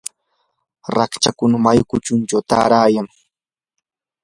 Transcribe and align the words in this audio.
rachakkuna 0.95 1.55
mayu 1.63 1.83
kuchunchawmi 1.89 2.47
taarayan. 2.49 3.07